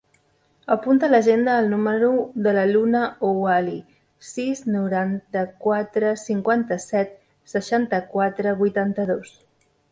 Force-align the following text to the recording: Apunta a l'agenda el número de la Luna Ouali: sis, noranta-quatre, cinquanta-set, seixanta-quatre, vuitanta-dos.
Apunta 0.75 1.05
a 1.07 1.09
l'agenda 1.15 1.57
el 1.63 1.67
número 1.73 2.07
de 2.47 2.53
la 2.59 2.63
Luna 2.71 3.03
Ouali: 3.29 3.77
sis, 4.31 4.65
noranta-quatre, 4.79 6.15
cinquanta-set, 6.25 7.17
seixanta-quatre, 7.57 8.59
vuitanta-dos. 8.67 9.41